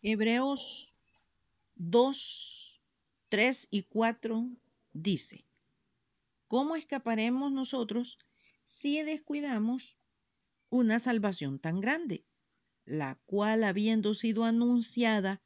Hebreos 0.00 0.94
2, 1.74 2.80
3 3.30 3.68
y 3.72 3.82
4 3.82 4.48
dice, 4.92 5.44
¿cómo 6.46 6.76
escaparemos 6.76 7.50
nosotros 7.50 8.18
si 8.62 9.02
descuidamos 9.02 9.98
una 10.70 11.00
salvación 11.00 11.58
tan 11.58 11.80
grande, 11.80 12.24
la 12.84 13.16
cual 13.26 13.64
habiendo 13.64 14.14
sido 14.14 14.44
anunciada 14.44 15.42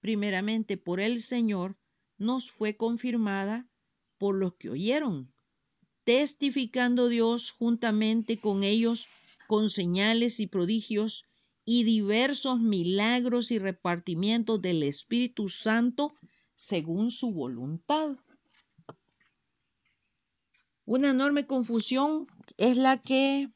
primeramente 0.00 0.76
por 0.76 1.00
el 1.00 1.22
Señor, 1.22 1.78
nos 2.18 2.50
fue 2.50 2.76
confirmada 2.76 3.66
por 4.18 4.34
los 4.34 4.54
que 4.56 4.68
oyeron, 4.68 5.32
testificando 6.04 7.08
Dios 7.08 7.52
juntamente 7.52 8.38
con 8.38 8.64
ellos 8.64 9.08
con 9.46 9.70
señales 9.70 10.40
y 10.40 10.46
prodigios 10.46 11.24
y 11.64 11.84
diversos 11.84 12.60
milagros 12.60 13.50
y 13.50 13.58
repartimientos 13.58 14.60
del 14.60 14.82
Espíritu 14.82 15.48
Santo 15.48 16.14
según 16.54 17.10
su 17.10 17.32
voluntad. 17.32 18.16
Una 20.84 21.10
enorme 21.10 21.46
confusión 21.46 22.26
es 22.58 22.76
la 22.76 22.98
que 22.98 23.50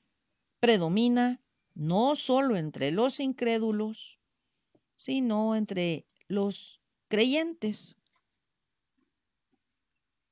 predomina 0.61 1.43
no 1.75 2.17
solo 2.17 2.57
entre 2.57 2.91
los 2.91 3.21
incrédulos, 3.21 4.19
sino 4.97 5.55
entre 5.55 6.07
los 6.27 6.81
creyentes. 7.09 7.97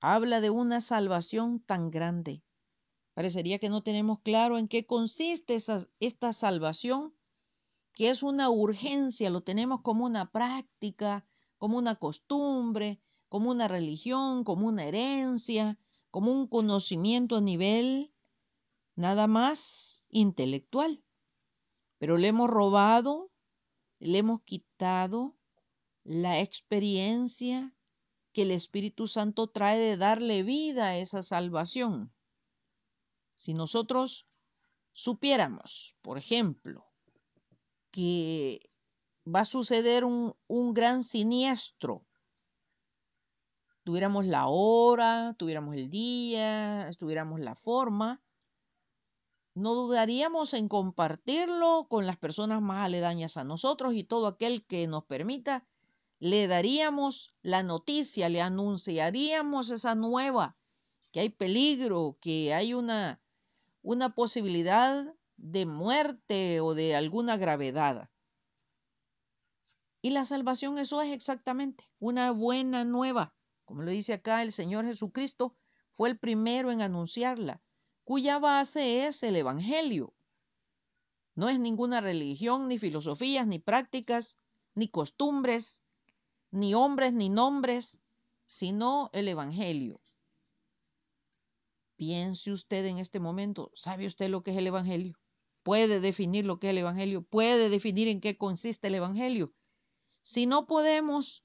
Habla 0.01 0.40
de 0.40 0.51
una 0.51 0.80
salvación 0.80 1.60
tan 1.60 1.90
grande. 1.90 2.43
Parecería 3.15 3.59
que 3.59 3.68
no 3.68 3.82
tenemos 3.82 4.20
claro 4.20 4.59
en 4.59 4.66
qué 4.66 4.87
consiste 4.87 5.56
esta 6.01 6.32
salvación, 6.32 7.15
que 7.96 8.10
es 8.10 8.23
una 8.23 8.50
urgencia, 8.50 9.30
lo 9.30 9.41
tenemos 9.41 9.80
como 9.80 10.04
una 10.04 10.30
práctica, 10.30 11.27
como 11.56 11.78
una 11.78 11.95
costumbre, 11.95 13.01
como 13.30 13.51
una 13.51 13.68
religión, 13.68 14.45
como 14.45 14.66
una 14.66 14.84
herencia, 14.84 15.79
como 16.10 16.30
un 16.30 16.46
conocimiento 16.46 17.37
a 17.37 17.40
nivel 17.40 18.12
nada 18.96 19.26
más 19.26 20.06
intelectual. 20.10 21.02
Pero 21.96 22.18
le 22.18 22.29
hemos 22.29 22.51
robado, 22.51 23.32
le 23.99 24.18
hemos 24.18 24.43
quitado 24.43 25.38
la 26.04 26.40
experiencia 26.40 27.74
que 28.32 28.43
el 28.43 28.51
Espíritu 28.51 29.06
Santo 29.06 29.46
trae 29.46 29.78
de 29.78 29.96
darle 29.96 30.43
vida 30.43 30.88
a 30.88 30.99
esa 30.99 31.23
salvación. 31.23 32.12
Si 33.37 33.54
nosotros 33.54 34.30
supiéramos, 34.93 35.96
por 36.02 36.18
ejemplo, 36.18 36.85
que 37.97 38.61
va 39.25 39.41
a 39.41 39.45
suceder 39.47 40.05
un, 40.05 40.35
un 40.49 40.75
gran 40.75 41.02
siniestro, 41.02 42.05
tuviéramos 43.85 44.27
la 44.27 44.49
hora, 44.49 45.35
tuviéramos 45.39 45.75
el 45.77 45.89
día, 45.89 46.91
tuviéramos 46.99 47.41
la 47.41 47.55
forma, 47.55 48.21
no 49.55 49.73
dudaríamos 49.73 50.52
en 50.52 50.69
compartirlo 50.69 51.87
con 51.89 52.05
las 52.05 52.19
personas 52.19 52.61
más 52.61 52.85
aledañas 52.85 53.39
a 53.39 53.45
nosotros 53.45 53.95
y 53.95 54.05
todo 54.05 54.27
aquel 54.27 54.67
que 54.67 54.87
nos 54.87 55.05
permita, 55.05 55.67
le 56.19 56.49
daríamos 56.49 57.35
la 57.41 57.63
noticia, 57.63 58.29
le 58.29 58.43
anunciaríamos 58.43 59.71
esa 59.71 59.95
nueva, 59.95 60.55
que 61.13 61.21
hay 61.21 61.30
peligro, 61.30 62.19
que 62.21 62.52
hay 62.52 62.74
una, 62.74 63.23
una 63.80 64.15
posibilidad 64.15 65.16
de 65.37 65.66
muerte 65.66 66.60
o 66.60 66.75
de 66.75 66.97
alguna 66.97 67.37
gravedad. 67.37 68.10
Y 70.03 70.10
la 70.10 70.25
salvación 70.25 70.78
eso 70.78 71.03
es 71.03 71.12
exactamente 71.12 71.84
una 71.98 72.31
buena 72.31 72.84
nueva. 72.84 73.34
Como 73.65 73.82
lo 73.82 73.91
dice 73.91 74.12
acá 74.12 74.43
el 74.43 74.53
Señor 74.53 74.87
Jesucristo, 74.87 75.56
fue 75.93 76.09
el 76.10 76.19
primero 76.19 76.71
en 76.71 76.83
anunciarla 76.83 77.61
cuya 78.06 78.38
base 78.38 79.09
es 79.09 79.25
el 79.25 79.34
Evangelio. 79.34 80.15
No 81.34 81.49
es 81.49 81.59
ninguna 81.59 82.00
religión, 82.00 82.69
ni 82.69 82.78
filosofías, 82.78 83.49
ni 83.49 83.59
prácticas, 83.59 84.38
ni 84.77 84.87
costumbres, 84.87 85.84
ni 86.53 86.72
hombres, 86.72 87.12
ni 87.12 87.28
nombres, 87.28 88.00
sino 88.47 89.11
el 89.12 89.27
Evangelio. 89.27 90.00
Piense 91.97 92.53
usted 92.53 92.84
en 92.87 92.99
este 92.99 93.19
momento, 93.19 93.72
¿sabe 93.75 94.06
usted 94.06 94.31
lo 94.31 94.41
que 94.41 94.53
es 94.53 94.56
el 94.59 94.69
Evangelio? 94.69 95.19
¿Puede 95.66 95.99
definir 95.99 96.47
lo 96.47 96.60
que 96.60 96.69
es 96.69 96.71
el 96.71 96.78
Evangelio? 96.78 97.22
¿Puede 97.22 97.69
definir 97.69 98.06
en 98.06 98.21
qué 98.21 98.38
consiste 98.38 98.87
el 98.87 98.94
Evangelio? 98.94 99.53
Si 100.22 100.47
no 100.47 100.69
podemos 100.69 101.44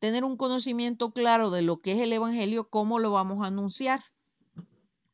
tener 0.00 0.24
un 0.24 0.36
conocimiento 0.36 1.12
claro 1.12 1.52
de 1.52 1.62
lo 1.62 1.80
que 1.80 1.92
es 1.92 2.00
el 2.00 2.12
Evangelio, 2.12 2.68
¿cómo 2.70 2.98
lo 2.98 3.12
vamos 3.12 3.44
a 3.44 3.46
anunciar? 3.46 4.02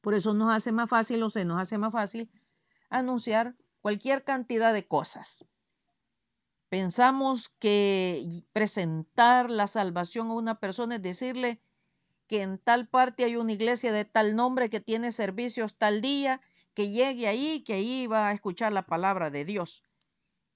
Por 0.01 0.15
eso 0.15 0.33
nos 0.33 0.51
hace 0.51 0.73
más 0.73 0.89
fácil 0.89 1.23
o 1.23 1.29
se 1.29 1.45
nos 1.45 1.61
hace 1.61 1.77
más 1.77 1.93
fácil 1.93 2.31
anunciar 2.89 3.55
cualquier 3.83 4.25
cantidad 4.25 4.73
de 4.73 4.87
cosas. 4.87 5.45
Pensamos 6.71 7.51
que 7.51 8.27
presentar 8.55 9.51
la 9.51 9.67
salvación 9.67 10.29
a 10.29 10.35
una 10.37 10.59
persona 10.59 10.95
es 10.95 11.03
decirle 11.03 11.61
que 12.29 12.41
en 12.41 12.57
tal 12.57 12.89
parte 12.89 13.25
hay 13.25 13.37
una 13.37 13.53
iglesia 13.53 13.93
de 13.93 14.07
tal 14.07 14.37
nombre 14.37 14.71
que 14.71 14.81
tiene 14.81 15.13
servicios 15.13 15.77
tal 15.77 16.01
día, 16.01 16.41
que 16.75 16.91
llegue 16.91 17.27
ahí, 17.27 17.63
que 17.65 17.75
ahí 17.75 18.07
va 18.07 18.29
a 18.29 18.33
escuchar 18.33 18.73
la 18.73 18.87
palabra 18.87 19.31
de 19.31 19.45
Dios. 19.45 19.85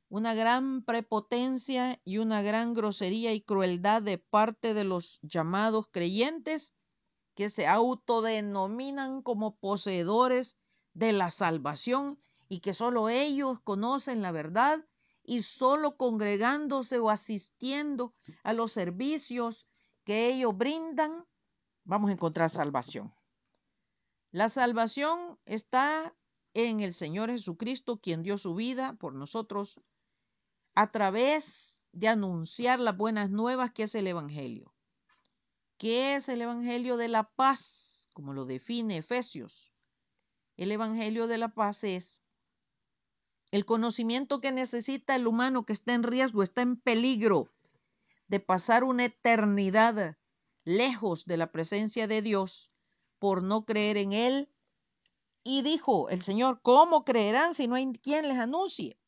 Una 0.08 0.34
gran 0.34 0.84
prepotencia 0.84 2.00
y 2.04 2.18
una 2.18 2.42
gran 2.42 2.74
grosería 2.74 3.32
y 3.32 3.40
crueldad 3.40 4.02
de 4.02 4.18
parte 4.18 4.74
de 4.74 4.84
los 4.84 5.18
llamados 5.22 5.86
creyentes 5.90 6.74
que 7.34 7.50
se 7.50 7.66
autodenominan 7.66 9.22
como 9.22 9.56
poseedores 9.56 10.58
de 10.92 11.12
la 11.12 11.30
salvación 11.30 12.18
y 12.48 12.60
que 12.60 12.74
solo 12.74 13.08
ellos 13.08 13.58
conocen 13.60 14.22
la 14.22 14.30
verdad 14.30 14.86
y 15.24 15.42
solo 15.42 15.96
congregándose 15.96 16.98
o 16.98 17.10
asistiendo 17.10 18.14
a 18.42 18.52
los 18.52 18.72
servicios 18.72 19.66
que 20.04 20.28
ellos 20.28 20.56
brindan, 20.56 21.24
vamos 21.84 22.10
a 22.10 22.12
encontrar 22.12 22.50
salvación. 22.50 23.12
La 24.34 24.48
salvación 24.48 25.38
está 25.46 26.12
en 26.54 26.80
el 26.80 26.92
Señor 26.92 27.30
Jesucristo, 27.30 28.00
quien 28.00 28.24
dio 28.24 28.36
su 28.36 28.56
vida 28.56 28.94
por 28.94 29.14
nosotros 29.14 29.80
a 30.74 30.90
través 30.90 31.86
de 31.92 32.08
anunciar 32.08 32.80
las 32.80 32.96
buenas 32.96 33.30
nuevas 33.30 33.70
que 33.72 33.84
es 33.84 33.94
el 33.94 34.08
Evangelio. 34.08 34.74
¿Qué 35.78 36.16
es 36.16 36.28
el 36.28 36.42
Evangelio 36.42 36.96
de 36.96 37.06
la 37.06 37.30
paz? 37.30 38.08
Como 38.12 38.32
lo 38.32 38.44
define 38.44 38.96
Efesios. 38.96 39.72
El 40.56 40.72
Evangelio 40.72 41.28
de 41.28 41.38
la 41.38 41.54
paz 41.54 41.84
es 41.84 42.20
el 43.52 43.64
conocimiento 43.64 44.40
que 44.40 44.50
necesita 44.50 45.14
el 45.14 45.28
humano 45.28 45.64
que 45.64 45.74
está 45.74 45.94
en 45.94 46.02
riesgo, 46.02 46.42
está 46.42 46.62
en 46.62 46.74
peligro 46.74 47.54
de 48.26 48.40
pasar 48.40 48.82
una 48.82 49.04
eternidad 49.04 50.18
lejos 50.64 51.24
de 51.24 51.36
la 51.36 51.52
presencia 51.52 52.08
de 52.08 52.20
Dios 52.20 52.73
por 53.24 53.42
no 53.42 53.64
creer 53.64 53.96
en 53.96 54.12
Él. 54.12 54.50
Y 55.44 55.62
dijo 55.62 56.10
el 56.10 56.20
Señor, 56.20 56.60
¿cómo 56.60 57.06
creerán 57.06 57.54
si 57.54 57.66
no 57.66 57.74
hay 57.74 57.90
quien 57.94 58.28
les 58.28 58.36
anuncie? 58.36 59.00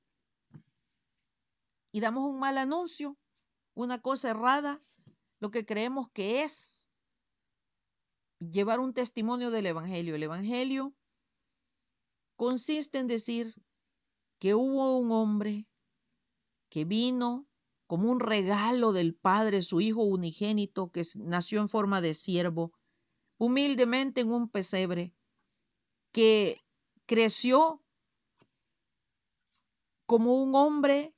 Y 1.93 2.00
damos 2.00 2.25
un 2.25 2.41
mal 2.41 2.56
anuncio, 2.56 3.19
una 3.75 4.00
cosa 4.00 4.31
errada, 4.31 4.82
lo 5.38 5.50
que 5.50 5.66
creemos 5.66 6.09
que 6.12 6.44
es 6.44 6.91
llevar 8.38 8.81
un 8.81 8.94
testimonio 8.94 9.50
del 9.50 9.66
Evangelio. 9.66 10.15
El 10.15 10.22
Evangelio 10.22 10.94
consiste 12.37 12.97
en 12.97 13.09
decir 13.09 13.55
que 14.38 14.55
hubo 14.55 14.97
un 14.97 15.12
hombre 15.12 15.69
que 16.71 16.87
vino 16.87 17.46
como 17.87 18.11
un 18.11 18.20
regalo 18.20 18.94
del 18.94 19.14
Padre, 19.14 19.61
su 19.61 19.82
Hijo 19.82 20.05
unigénito, 20.05 20.90
que 20.90 21.02
nació 21.17 21.61
en 21.61 21.69
forma 21.69 22.00
de 22.00 22.14
siervo, 22.14 22.73
humildemente 23.38 24.23
en 24.23 24.33
un 24.33 24.49
pesebre, 24.49 25.15
que 26.12 26.62
creció 27.06 27.83
como 30.06 30.35
un 30.35 30.55
hombre 30.55 31.15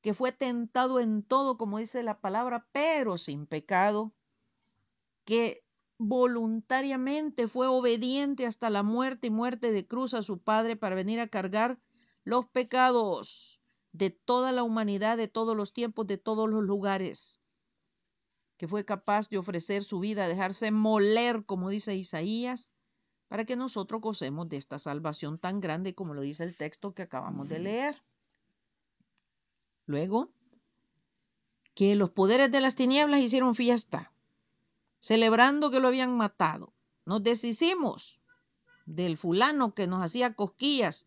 que 0.00 0.12
fue 0.12 0.32
tentado 0.32 1.00
en 1.00 1.22
todo, 1.22 1.56
como 1.56 1.78
dice 1.78 2.02
la 2.02 2.20
palabra, 2.20 2.68
pero 2.72 3.16
sin 3.16 3.46
pecado, 3.46 4.14
que 5.24 5.64
voluntariamente 5.96 7.48
fue 7.48 7.68
obediente 7.68 8.46
hasta 8.46 8.68
la 8.68 8.82
muerte 8.82 9.28
y 9.28 9.30
muerte 9.30 9.72
de 9.72 9.86
cruz 9.86 10.14
a 10.14 10.22
su 10.22 10.42
Padre 10.42 10.76
para 10.76 10.94
venir 10.94 11.20
a 11.20 11.28
cargar 11.28 11.80
los 12.24 12.46
pecados 12.46 13.62
de 13.92 14.10
toda 14.10 14.52
la 14.52 14.62
humanidad, 14.62 15.16
de 15.16 15.28
todos 15.28 15.56
los 15.56 15.72
tiempos, 15.72 16.06
de 16.06 16.18
todos 16.18 16.50
los 16.50 16.64
lugares, 16.64 17.40
que 18.64 18.68
fue 18.68 18.86
capaz 18.86 19.28
de 19.28 19.36
ofrecer 19.36 19.84
su 19.84 20.00
vida, 20.00 20.26
dejarse 20.26 20.70
moler, 20.70 21.44
como 21.44 21.68
dice 21.68 21.94
Isaías, 21.94 22.72
para 23.28 23.44
que 23.44 23.56
nosotros 23.56 24.00
gocemos 24.00 24.48
de 24.48 24.56
esta 24.56 24.78
salvación 24.78 25.38
tan 25.38 25.60
grande 25.60 25.94
como 25.94 26.14
lo 26.14 26.22
dice 26.22 26.44
el 26.44 26.56
texto 26.56 26.94
que 26.94 27.02
acabamos 27.02 27.46
de 27.50 27.58
leer. 27.58 28.02
Luego, 29.84 30.30
que 31.74 31.94
los 31.94 32.08
poderes 32.08 32.50
de 32.50 32.62
las 32.62 32.74
tinieblas 32.74 33.20
hicieron 33.20 33.54
fiesta, 33.54 34.14
celebrando 34.98 35.70
que 35.70 35.80
lo 35.80 35.88
habían 35.88 36.16
matado. 36.16 36.72
Nos 37.04 37.22
deshicimos 37.22 38.18
del 38.86 39.18
fulano 39.18 39.74
que 39.74 39.86
nos 39.86 40.00
hacía 40.00 40.32
cosquillas, 40.32 41.06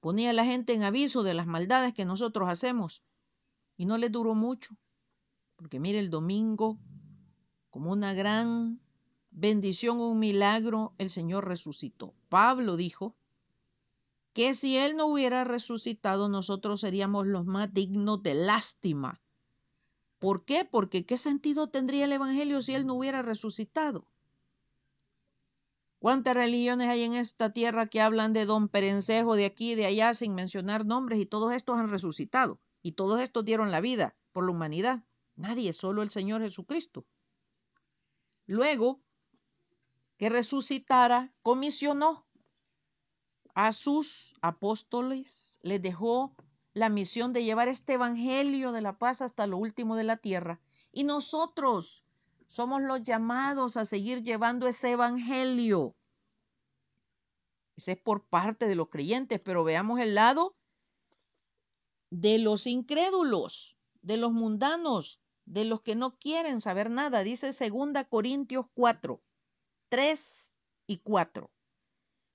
ponía 0.00 0.30
a 0.30 0.32
la 0.32 0.44
gente 0.44 0.72
en 0.72 0.82
aviso 0.82 1.22
de 1.22 1.34
las 1.34 1.46
maldades 1.46 1.94
que 1.94 2.04
nosotros 2.04 2.48
hacemos. 2.48 3.04
Y 3.76 3.86
no 3.86 3.98
les 3.98 4.10
duró 4.10 4.34
mucho, 4.34 4.76
porque 5.58 5.80
mire, 5.80 5.98
el 5.98 6.08
domingo, 6.08 6.78
como 7.70 7.92
una 7.92 8.14
gran 8.14 8.80
bendición, 9.30 10.00
un 10.00 10.18
milagro, 10.18 10.94
el 10.98 11.10
Señor 11.10 11.46
resucitó. 11.46 12.14
Pablo 12.28 12.76
dijo 12.76 13.14
que 14.32 14.54
si 14.54 14.76
Él 14.76 14.96
no 14.96 15.06
hubiera 15.06 15.44
resucitado, 15.44 16.28
nosotros 16.28 16.80
seríamos 16.80 17.26
los 17.26 17.44
más 17.44 17.72
dignos 17.72 18.22
de 18.22 18.34
lástima. 18.34 19.20
¿Por 20.18 20.44
qué? 20.44 20.64
Porque 20.64 21.04
¿qué 21.04 21.16
sentido 21.16 21.68
tendría 21.68 22.04
el 22.04 22.12
Evangelio 22.12 22.62
si 22.62 22.74
Él 22.74 22.86
no 22.86 22.94
hubiera 22.94 23.22
resucitado? 23.22 24.06
¿Cuántas 26.00 26.34
religiones 26.34 26.88
hay 26.88 27.02
en 27.02 27.14
esta 27.14 27.52
tierra 27.52 27.86
que 27.86 28.00
hablan 28.00 28.32
de 28.32 28.46
don 28.46 28.68
Perencejo 28.68 29.34
de 29.34 29.46
aquí 29.46 29.74
de 29.74 29.86
allá 29.86 30.14
sin 30.14 30.34
mencionar 30.34 30.86
nombres 30.86 31.18
y 31.18 31.26
todos 31.26 31.52
estos 31.52 31.76
han 31.76 31.88
resucitado 31.88 32.60
y 32.82 32.92
todos 32.92 33.20
estos 33.20 33.44
dieron 33.44 33.72
la 33.72 33.80
vida 33.80 34.14
por 34.32 34.44
la 34.44 34.52
humanidad? 34.52 35.02
Nadie, 35.34 35.72
solo 35.72 36.02
el 36.02 36.10
Señor 36.10 36.42
Jesucristo. 36.42 37.04
Luego 38.48 38.98
que 40.16 40.30
resucitara, 40.30 41.32
comisionó 41.42 42.26
a 43.54 43.72
sus 43.72 44.34
apóstoles, 44.40 45.58
les 45.62 45.82
dejó 45.82 46.34
la 46.72 46.88
misión 46.88 47.34
de 47.34 47.44
llevar 47.44 47.68
este 47.68 47.92
evangelio 47.92 48.72
de 48.72 48.80
la 48.80 48.98
paz 48.98 49.20
hasta 49.20 49.46
lo 49.46 49.58
último 49.58 49.96
de 49.96 50.04
la 50.04 50.16
tierra. 50.16 50.60
Y 50.92 51.04
nosotros 51.04 52.06
somos 52.46 52.80
los 52.80 53.02
llamados 53.02 53.76
a 53.76 53.84
seguir 53.84 54.22
llevando 54.22 54.66
ese 54.66 54.92
evangelio. 54.92 55.94
Ese 57.76 57.92
es 57.92 57.98
por 58.00 58.24
parte 58.24 58.66
de 58.66 58.76
los 58.76 58.88
creyentes, 58.88 59.40
pero 59.40 59.62
veamos 59.62 60.00
el 60.00 60.14
lado 60.14 60.56
de 62.08 62.38
los 62.38 62.66
incrédulos, 62.66 63.76
de 64.00 64.16
los 64.16 64.32
mundanos, 64.32 65.20
de 65.48 65.64
los 65.64 65.80
que 65.80 65.94
no 65.94 66.18
quieren 66.18 66.60
saber 66.60 66.90
nada. 66.90 67.22
Dice 67.22 67.52
2 67.52 68.06
Corintios 68.08 68.66
4, 68.74 69.22
3 69.88 70.58
y 70.86 70.98
4. 70.98 71.50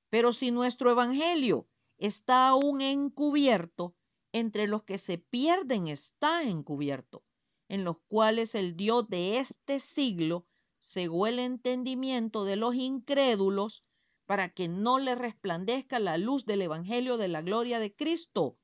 Pero 0.09 0.33
si 0.33 0.51
nuestro 0.51 0.89
evangelio 0.89 1.67
está 1.97 2.47
aún 2.47 2.81
encubierto, 2.81 3.95
entre 4.31 4.67
los 4.67 4.83
que 4.83 4.97
se 4.97 5.19
pierden 5.19 5.87
está 5.87 6.43
encubierto, 6.43 7.23
en 7.69 7.83
los 7.83 7.97
cuales 8.07 8.55
el 8.55 8.75
Dios 8.75 9.07
de 9.07 9.37
este 9.37 9.79
siglo 9.79 10.47
cegó 10.79 11.27
el 11.27 11.37
entendimiento 11.37 12.45
de 12.45 12.55
los 12.55 12.73
incrédulos 12.73 13.83
para 14.25 14.49
que 14.49 14.67
no 14.67 14.97
le 14.97 15.13
resplandezca 15.13 15.99
la 15.99 16.17
luz 16.17 16.45
del 16.45 16.63
Evangelio 16.63 17.17
de 17.17 17.27
la 17.27 17.43
gloria 17.43 17.79
de 17.79 17.95
Cristo, 17.95 18.57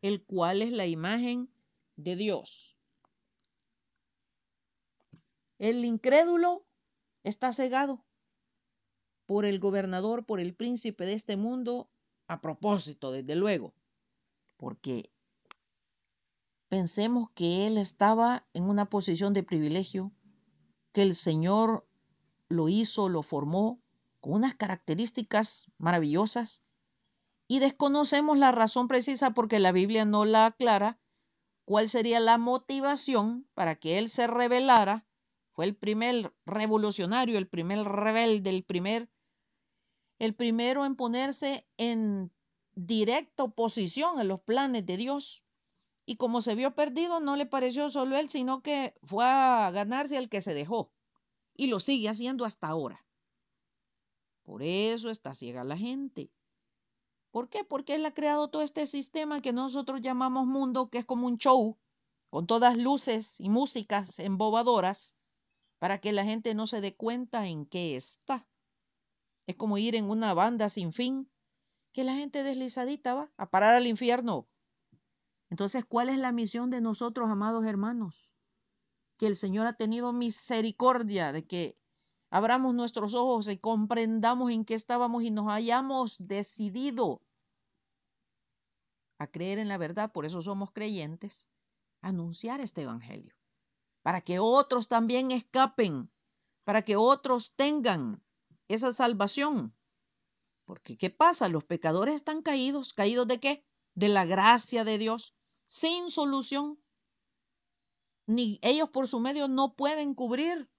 el 0.00 0.24
cual 0.24 0.62
es 0.62 0.72
la 0.72 0.86
imagen 0.86 1.52
de 1.96 2.16
Dios. 2.16 2.76
El 5.62 5.84
incrédulo 5.84 6.66
está 7.22 7.52
cegado 7.52 8.04
por 9.26 9.44
el 9.44 9.60
gobernador, 9.60 10.26
por 10.26 10.40
el 10.40 10.56
príncipe 10.56 11.06
de 11.06 11.12
este 11.12 11.36
mundo, 11.36 11.88
a 12.26 12.40
propósito, 12.40 13.12
desde 13.12 13.36
luego, 13.36 13.72
porque 14.56 15.12
pensemos 16.68 17.30
que 17.30 17.68
él 17.68 17.78
estaba 17.78 18.44
en 18.54 18.64
una 18.64 18.90
posición 18.90 19.34
de 19.34 19.44
privilegio, 19.44 20.10
que 20.90 21.02
el 21.02 21.14
Señor 21.14 21.86
lo 22.48 22.68
hizo, 22.68 23.08
lo 23.08 23.22
formó 23.22 23.80
con 24.20 24.32
unas 24.32 24.56
características 24.56 25.70
maravillosas 25.78 26.64
y 27.46 27.60
desconocemos 27.60 28.36
la 28.36 28.50
razón 28.50 28.88
precisa 28.88 29.30
porque 29.30 29.60
la 29.60 29.70
Biblia 29.70 30.04
no 30.06 30.24
la 30.24 30.46
aclara, 30.46 30.98
cuál 31.64 31.88
sería 31.88 32.18
la 32.18 32.36
motivación 32.36 33.46
para 33.54 33.76
que 33.76 33.98
él 33.98 34.08
se 34.08 34.26
rebelara. 34.26 35.06
Fue 35.52 35.66
el 35.66 35.76
primer 35.76 36.32
revolucionario, 36.46 37.38
el 37.38 37.48
primer 37.48 37.84
rebelde, 37.84 38.50
el 38.50 38.64
primer 38.64 39.10
el 40.18 40.36
primero 40.36 40.84
en 40.84 40.94
ponerse 40.94 41.66
en 41.78 42.30
directa 42.74 43.42
oposición 43.42 44.20
a 44.20 44.24
los 44.24 44.40
planes 44.40 44.86
de 44.86 44.96
Dios. 44.96 45.44
Y 46.06 46.14
como 46.14 46.40
se 46.40 46.54
vio 46.54 46.76
perdido, 46.76 47.18
no 47.18 47.34
le 47.34 47.44
pareció 47.44 47.90
solo 47.90 48.16
él, 48.16 48.30
sino 48.30 48.62
que 48.62 48.94
fue 49.02 49.24
a 49.24 49.70
ganarse 49.72 50.16
al 50.16 50.28
que 50.28 50.40
se 50.40 50.54
dejó. 50.54 50.92
Y 51.56 51.66
lo 51.66 51.80
sigue 51.80 52.08
haciendo 52.08 52.44
hasta 52.44 52.68
ahora. 52.68 53.04
Por 54.44 54.62
eso 54.62 55.10
está 55.10 55.34
ciega 55.34 55.64
la 55.64 55.76
gente. 55.76 56.30
¿Por 57.32 57.48
qué? 57.48 57.64
Porque 57.64 57.96
él 57.96 58.06
ha 58.06 58.14
creado 58.14 58.48
todo 58.48 58.62
este 58.62 58.86
sistema 58.86 59.40
que 59.40 59.52
nosotros 59.52 60.02
llamamos 60.02 60.46
mundo, 60.46 60.88
que 60.88 60.98
es 60.98 61.04
como 61.04 61.26
un 61.26 61.36
show, 61.36 61.78
con 62.30 62.46
todas 62.46 62.76
luces 62.76 63.40
y 63.40 63.48
músicas 63.48 64.20
embobadoras, 64.20 65.16
para 65.82 65.98
que 65.98 66.12
la 66.12 66.24
gente 66.24 66.54
no 66.54 66.68
se 66.68 66.80
dé 66.80 66.94
cuenta 66.94 67.48
en 67.48 67.66
qué 67.66 67.96
está. 67.96 68.46
Es 69.48 69.56
como 69.56 69.78
ir 69.78 69.96
en 69.96 70.08
una 70.08 70.32
banda 70.32 70.68
sin 70.68 70.92
fin, 70.92 71.28
que 71.90 72.04
la 72.04 72.14
gente 72.14 72.44
deslizadita 72.44 73.14
va 73.14 73.32
a 73.36 73.50
parar 73.50 73.74
al 73.74 73.88
infierno. 73.88 74.46
Entonces, 75.50 75.84
¿cuál 75.84 76.08
es 76.08 76.18
la 76.18 76.30
misión 76.30 76.70
de 76.70 76.80
nosotros, 76.80 77.28
amados 77.28 77.66
hermanos? 77.66 78.32
Que 79.16 79.26
el 79.26 79.34
Señor 79.34 79.66
ha 79.66 79.72
tenido 79.72 80.12
misericordia 80.12 81.32
de 81.32 81.48
que 81.48 81.76
abramos 82.30 82.76
nuestros 82.76 83.14
ojos 83.14 83.48
y 83.48 83.58
comprendamos 83.58 84.52
en 84.52 84.64
qué 84.64 84.74
estábamos 84.74 85.24
y 85.24 85.32
nos 85.32 85.50
hayamos 85.50 86.28
decidido 86.28 87.22
a 89.18 89.26
creer 89.26 89.58
en 89.58 89.66
la 89.66 89.78
verdad, 89.78 90.12
por 90.12 90.26
eso 90.26 90.42
somos 90.42 90.70
creyentes, 90.70 91.50
anunciar 92.02 92.60
este 92.60 92.82
Evangelio, 92.82 93.34
para 94.02 94.20
que 94.20 94.38
otros 94.38 94.88
también 94.88 95.30
escapen, 95.30 96.10
para 96.64 96.82
que 96.82 96.96
otros 96.96 97.54
tengan 97.54 98.22
esa 98.68 98.92
salvación. 98.92 99.74
Porque 100.64 100.96
¿qué 100.96 101.10
pasa? 101.10 101.48
Los 101.48 101.64
pecadores 101.64 102.14
están 102.14 102.42
caídos. 102.42 102.92
¿Caídos 102.92 103.26
de 103.28 103.40
qué? 103.40 103.64
De 103.94 104.08
la 104.08 104.24
gracia 104.24 104.84
de 104.84 104.98
Dios 104.98 105.34
sin 105.66 106.10
solución. 106.10 106.82
Ni 108.26 108.58
ellos 108.62 108.88
por 108.90 109.08
su 109.08 109.20
medio 109.20 109.48
no 109.48 109.74
pueden 109.74 110.14
cubrir 110.14 110.70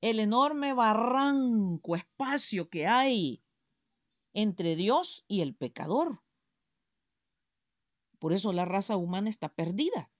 el 0.00 0.20
enorme 0.20 0.72
barranco, 0.72 1.96
espacio 1.96 2.68
que 2.68 2.86
hay 2.86 3.42
entre 4.34 4.76
Dios 4.76 5.24
y 5.26 5.40
el 5.40 5.54
pecador. 5.54 6.22
Por 8.18 8.32
eso 8.32 8.52
la 8.52 8.64
raza 8.64 8.96
humana 8.96 9.30
está 9.30 9.48
perdida. 9.48 10.10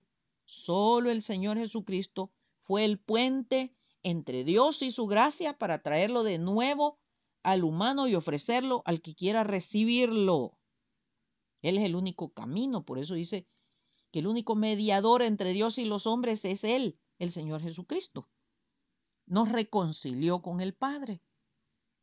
Solo 0.47 1.11
el 1.11 1.23
Señor 1.23 1.59
Jesucristo 1.59 2.33
fue 2.61 2.85
el 2.85 2.99
puente 2.99 3.77
entre 4.03 4.45
Dios 4.45 4.83
y 4.83 4.93
su 4.93 5.07
gracia 5.07 5.59
para 5.59 5.83
traerlo 5.83 6.23
de 6.23 6.39
nuevo 6.39 6.99
al 7.43 7.65
humano 7.65 8.07
y 8.07 8.15
ofrecerlo 8.15 8.83
al 8.85 9.03
que 9.03 9.15
quiera 9.15 9.45
recibirlo. 9.45 10.57
Él 11.63 11.79
es 11.79 11.85
el 11.85 11.97
único 11.97 12.33
camino, 12.33 12.85
por 12.85 12.99
eso 12.99 13.15
dice 13.15 13.49
que 14.13 14.21
el 14.21 14.29
único 14.29 14.55
mediador 14.55 15.23
entre 15.23 15.53
Dios 15.53 15.79
y 15.79 15.85
los 15.85 16.07
hombres 16.07 16.45
es 16.45 16.63
Él, 16.63 16.99
el 17.19 17.33
Señor 17.33 17.61
Jesucristo. 17.61 18.29
Nos 19.27 19.51
reconcilió 19.51 20.43
con 20.43 20.61
el 20.61 20.75
Padre. 20.75 21.21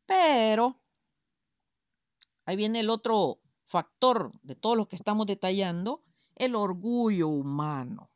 Pero 0.04 0.82
ahí 2.44 2.56
viene 2.56 2.80
el 2.80 2.90
otro 2.90 3.40
factor 3.64 4.32
de 4.42 4.54
todos 4.54 4.76
los 4.76 4.88
que 4.88 4.96
estamos 4.96 5.26
detallando, 5.26 6.02
el 6.34 6.54
orgullo 6.54 7.28
humano. 7.28 8.10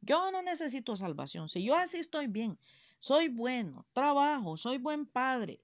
Yo 0.00 0.30
no 0.30 0.42
necesito 0.42 0.96
salvación. 0.96 1.48
Si 1.48 1.62
yo 1.64 1.74
así 1.74 1.98
estoy 1.98 2.26
bien, 2.26 2.58
soy 2.98 3.28
bueno, 3.28 3.86
trabajo, 3.92 4.56
soy 4.56 4.78
buen 4.78 5.06
padre, 5.06 5.60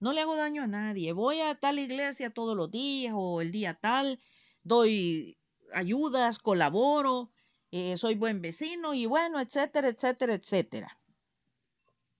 no 0.00 0.12
le 0.12 0.20
hago 0.20 0.36
daño 0.36 0.62
a 0.62 0.66
nadie, 0.66 1.12
voy 1.12 1.40
a 1.40 1.54
tal 1.54 1.78
iglesia 1.78 2.30
todos 2.30 2.56
los 2.56 2.70
días 2.70 3.14
o 3.16 3.40
el 3.40 3.52
día 3.52 3.74
tal, 3.74 4.20
doy 4.62 5.38
ayudas, 5.72 6.38
colaboro, 6.38 7.30
eh, 7.70 7.96
soy 7.96 8.14
buen 8.14 8.40
vecino 8.40 8.94
y 8.94 9.06
bueno, 9.06 9.40
etcétera, 9.40 9.88
etcétera, 9.88 10.34
etcétera. 10.34 10.98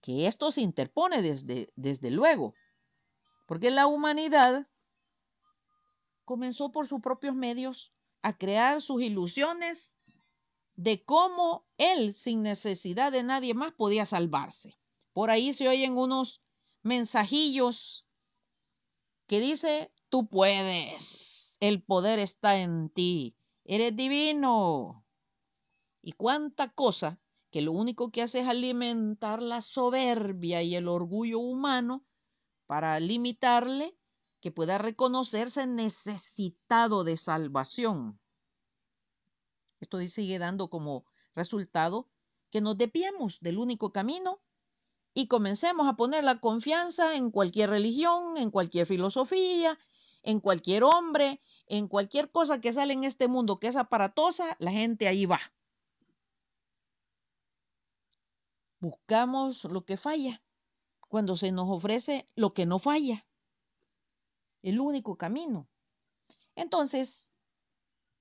Que 0.01 0.27
esto 0.27 0.51
se 0.51 0.61
interpone 0.61 1.21
desde, 1.21 1.71
desde 1.75 2.11
luego, 2.11 2.53
porque 3.45 3.71
la 3.71 3.87
humanidad 3.87 4.67
comenzó 6.25 6.71
por 6.71 6.87
sus 6.87 7.01
propios 7.01 7.35
medios 7.35 7.93
a 8.21 8.37
crear 8.37 8.81
sus 8.81 9.01
ilusiones 9.01 9.97
de 10.75 11.03
cómo 11.03 11.65
él, 11.77 12.13
sin 12.13 12.43
necesidad 12.43 13.11
de 13.11 13.23
nadie 13.23 13.53
más, 13.53 13.73
podía 13.73 14.05
salvarse. 14.05 14.77
Por 15.13 15.29
ahí 15.29 15.53
se 15.53 15.67
oyen 15.69 15.97
unos 15.97 16.41
mensajillos 16.83 18.05
que 19.27 19.39
dice, 19.39 19.91
tú 20.09 20.27
puedes, 20.27 21.57
el 21.59 21.81
poder 21.81 22.19
está 22.19 22.59
en 22.59 22.89
ti, 22.89 23.35
eres 23.63 23.95
divino, 23.95 25.05
y 26.01 26.11
cuánta 26.11 26.69
cosa 26.69 27.19
que 27.49 27.61
lo 27.61 27.71
único 27.71 28.11
que 28.11 28.21
hace 28.21 28.41
es 28.41 28.47
alimentar 28.47 29.41
la 29.41 29.61
soberbia 29.61 30.61
y 30.61 30.75
el 30.75 30.87
orgullo 30.87 31.39
humano 31.39 32.05
para 32.67 32.99
limitarle 32.99 33.97
que 34.39 34.51
pueda 34.51 34.77
reconocerse 34.77 35.65
necesitado 35.65 37.03
de 37.03 37.17
salvación. 37.17 38.19
Esto 39.79 39.99
sigue 40.07 40.39
dando 40.39 40.69
como 40.69 41.05
resultado 41.33 42.09
que 42.49 42.61
nos 42.61 42.77
depiemos 42.77 43.39
del 43.41 43.57
único 43.57 43.91
camino 43.91 44.41
y 45.13 45.27
comencemos 45.27 45.87
a 45.87 45.95
poner 45.95 46.23
la 46.23 46.39
confianza 46.39 47.15
en 47.15 47.31
cualquier 47.31 47.69
religión, 47.69 48.37
en 48.37 48.51
cualquier 48.51 48.85
filosofía, 48.85 49.77
en 50.23 50.39
cualquier 50.39 50.83
hombre, 50.83 51.41
en 51.67 51.87
cualquier 51.87 52.31
cosa 52.31 52.59
que 52.59 52.73
sale 52.73 52.93
en 52.93 53.03
este 53.03 53.27
mundo 53.27 53.59
que 53.59 53.67
es 53.67 53.75
aparatosa, 53.75 54.55
la 54.59 54.71
gente 54.71 55.07
ahí 55.07 55.25
va. 55.25 55.39
Buscamos 58.79 59.63
lo 59.65 59.85
que 59.85 59.97
falla 59.97 60.43
cuando 61.07 61.35
se 61.35 61.51
nos 61.51 61.69
ofrece 61.69 62.29
lo 62.35 62.53
que 62.53 62.65
no 62.65 62.77
falla, 62.77 63.25
el 64.63 64.79
único 64.79 65.17
camino. 65.17 65.67
Entonces, 66.55 67.31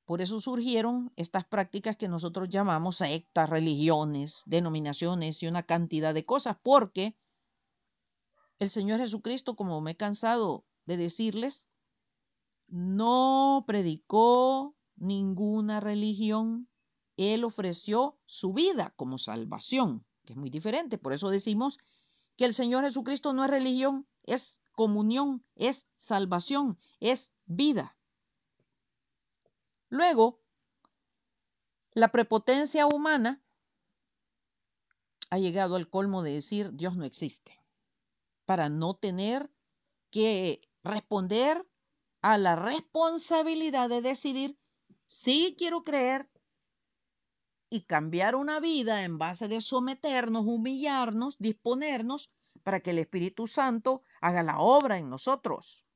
por 0.04 0.20
eso 0.20 0.40
surgieron 0.40 1.12
estas 1.16 1.44
prácticas 1.44 1.96
que 1.96 2.08
nosotros 2.08 2.48
llamamos 2.48 2.96
sectas, 2.96 3.48
religiones, 3.48 4.42
denominaciones 4.46 5.42
y 5.42 5.46
una 5.46 5.62
cantidad 5.62 6.12
de 6.12 6.26
cosas, 6.26 6.56
porque 6.62 7.16
el 8.58 8.70
Señor 8.70 9.00
Jesucristo, 9.00 9.56
como 9.56 9.80
me 9.80 9.92
he 9.92 9.96
cansado 9.96 10.64
de 10.84 10.96
decirles, 10.96 11.68
no 12.68 13.64
predicó 13.66 14.76
ninguna 14.96 15.80
religión. 15.80 16.68
Él 17.16 17.44
ofreció 17.44 18.18
su 18.26 18.52
vida 18.52 18.92
como 18.96 19.18
salvación, 19.18 20.04
que 20.24 20.34
es 20.34 20.36
muy 20.38 20.50
diferente. 20.50 20.98
Por 20.98 21.12
eso 21.12 21.30
decimos 21.30 21.78
que 22.36 22.44
el 22.44 22.54
Señor 22.54 22.84
Jesucristo 22.84 23.32
no 23.32 23.44
es 23.44 23.50
religión, 23.50 24.06
es 24.24 24.62
comunión, 24.72 25.44
es 25.54 25.88
salvación, 25.96 26.78
es 27.00 27.34
vida. 27.46 27.96
Luego, 29.88 30.40
la 31.92 32.08
prepotencia 32.08 32.86
humana 32.86 33.42
ha 35.30 35.38
llegado 35.38 35.76
al 35.76 35.88
colmo 35.88 36.22
de 36.22 36.32
decir 36.32 36.72
Dios 36.72 36.96
no 36.96 37.04
existe, 37.04 37.60
para 38.44 38.68
no 38.68 38.94
tener 38.94 39.50
que 40.10 40.60
responder 40.82 41.66
a 42.20 42.38
la 42.38 42.56
responsabilidad 42.56 43.88
de 43.88 44.00
decidir 44.00 44.58
si 45.06 45.54
quiero 45.58 45.82
creer 45.82 46.30
y 47.70 47.82
cambiar 47.82 48.36
una 48.36 48.60
vida 48.60 49.02
en 49.02 49.18
base 49.18 49.48
de 49.48 49.60
someternos, 49.60 50.46
humillarnos, 50.46 51.36
disponernos 51.38 52.32
para 52.62 52.80
que 52.80 52.90
el 52.90 52.98
Espíritu 52.98 53.46
Santo 53.46 54.02
haga 54.20 54.42
la 54.42 54.58
obra 54.58 54.98
en 54.98 55.10
nosotros 55.10 55.86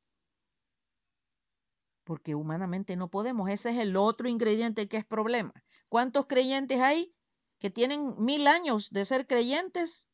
porque 2.08 2.34
humanamente 2.34 2.96
no 2.96 3.10
podemos. 3.10 3.50
Ese 3.50 3.68
es 3.68 3.76
el 3.76 3.94
otro 3.94 4.30
ingrediente 4.30 4.88
que 4.88 4.96
es 4.96 5.04
problema. 5.04 5.52
¿Cuántos 5.90 6.24
creyentes 6.24 6.80
hay 6.80 7.14
que 7.58 7.68
tienen 7.68 8.14
mil 8.16 8.46
años 8.46 8.88
de 8.88 9.04
ser 9.04 9.26
creyentes 9.26 10.08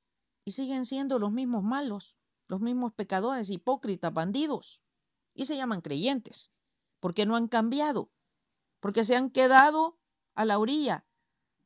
y 0.45 0.51
siguen 0.51 0.87
siendo 0.87 1.21
los 1.21 1.31
mismos 1.31 1.63
malos, 1.63 2.17
los 2.49 2.61
mismos 2.61 2.93
pecadores, 2.95 3.49
hipócritas, 3.49 4.13
bandidos? 4.13 4.83
Y 5.35 5.45
se 5.45 5.57
llaman 5.57 5.83
creyentes, 5.83 6.51
porque 6.99 7.27
no 7.27 7.37
han 7.37 7.47
cambiado, 7.47 8.11
porque 8.81 9.05
se 9.05 9.15
han 9.15 9.31
quedado 9.31 9.97
a 10.35 10.45
la 10.45 10.59
orilla, 10.59 11.07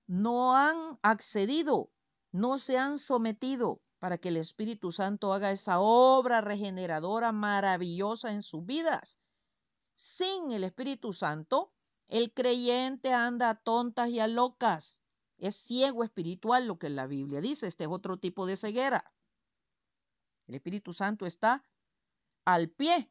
no 0.07 0.55
han 0.55 0.99
accedido, 1.01 1.91
no 2.33 2.59
se 2.59 2.77
han 2.77 2.99
sometido 2.99 3.81
para 3.99 4.19
que 4.19 4.29
el 4.29 4.37
Espíritu 4.37 4.93
Santo 4.93 5.33
haga 5.33 5.53
esa 5.53 5.81
obra 5.81 6.43
regeneradora 6.43 7.33
maravillosa 7.33 8.31
en 8.33 8.43
sus 8.43 8.67
vidas 8.67 9.19
sin 9.99 10.53
el 10.53 10.63
Espíritu 10.63 11.13
Santo, 11.13 11.73
el 12.07 12.33
creyente 12.33 13.13
anda 13.13 13.51
a 13.51 13.57
tontas 13.57 14.11
y 14.11 14.21
a 14.21 14.29
locas. 14.29 15.03
Es 15.39 15.57
ciego 15.57 16.05
espiritual 16.05 16.69
lo 16.69 16.79
que 16.79 16.89
la 16.89 17.09
Biblia 17.09 17.41
dice. 17.41 17.67
Este 17.67 17.83
es 17.83 17.91
otro 17.91 18.17
tipo 18.17 18.47
de 18.47 18.57
ceguera. 18.57 19.13
El 20.47 20.55
Espíritu 20.55 20.93
Santo 20.93 21.27
está 21.27 21.65
al 22.45 22.71
pie 22.71 23.11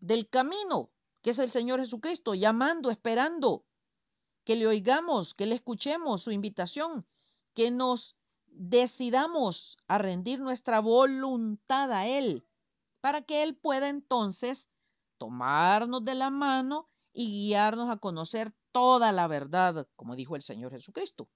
del 0.00 0.28
camino, 0.28 0.90
que 1.22 1.30
es 1.30 1.38
el 1.38 1.52
Señor 1.52 1.78
Jesucristo, 1.78 2.34
llamando, 2.34 2.90
esperando 2.90 3.64
que 4.42 4.56
le 4.56 4.66
oigamos, 4.66 5.34
que 5.34 5.46
le 5.46 5.54
escuchemos 5.54 6.22
su 6.22 6.32
invitación, 6.32 7.06
que 7.54 7.70
nos 7.70 8.16
decidamos 8.46 9.76
a 9.86 9.98
rendir 9.98 10.40
nuestra 10.40 10.80
voluntad 10.80 11.92
a 11.92 12.08
Él, 12.08 12.44
para 13.00 13.22
que 13.22 13.44
Él 13.44 13.56
pueda 13.56 13.88
entonces 13.88 14.68
tomarnos 15.18 16.04
de 16.04 16.14
la 16.14 16.30
mano 16.30 16.88
y 17.12 17.48
guiarnos 17.48 17.90
a 17.90 17.96
conocer 17.96 18.52
toda 18.72 19.12
la 19.12 19.26
verdad, 19.26 19.88
como 19.96 20.16
dijo 20.16 20.36
el 20.36 20.42
Señor 20.42 20.72
Jesucristo. 20.72 21.28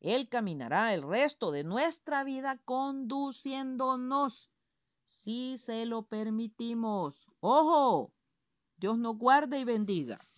Él 0.00 0.28
caminará 0.28 0.94
el 0.94 1.02
resto 1.02 1.50
de 1.50 1.62
nuestra 1.62 2.24
vida 2.24 2.58
conduciéndonos 2.64 4.50
si 5.04 5.58
se 5.58 5.84
lo 5.84 6.02
permitimos. 6.02 7.30
Ojo, 7.40 8.12
Dios 8.78 8.96
nos 8.96 9.18
guarde 9.18 9.60
y 9.60 9.64
bendiga. 9.64 10.29